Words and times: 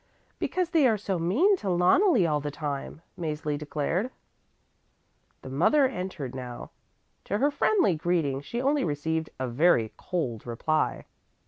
"Because 0.39 0.71
they 0.71 0.87
are 0.87 0.97
so 0.97 1.19
mean 1.19 1.55
to 1.57 1.67
Loneli 1.69 2.25
all 2.27 2.39
the 2.39 2.49
time," 2.49 3.03
Mäzli 3.19 3.55
declared. 3.55 4.09
The 5.43 5.49
mother 5.51 5.85
entered 5.85 6.33
now. 6.33 6.71
To 7.25 7.37
her 7.37 7.51
friendly 7.51 7.93
greeting 7.93 8.41
she 8.41 8.59
only 8.63 8.83
received 8.83 9.29
a 9.39 9.47
very 9.47 9.93
cold 9.97 10.47
reply. 10.47 11.05